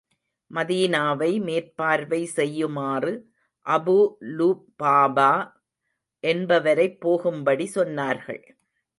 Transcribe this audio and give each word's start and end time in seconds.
மதீனாவை 0.51 1.39
மேற்பார்வை 1.39 2.25
செய்யுமாறு, 2.37 3.11
அபூ 3.65 3.97
லுபாபா 4.37 5.31
என்பவரைப் 6.23 6.99
போகும்படி 6.99 7.71
சொன்னார்கள். 7.75 8.41